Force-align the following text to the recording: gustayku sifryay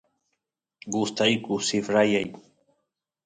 gustayku 0.93 1.53
sifryay 1.67 2.25